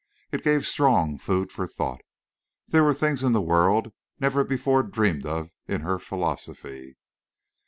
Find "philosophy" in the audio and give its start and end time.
5.99-6.97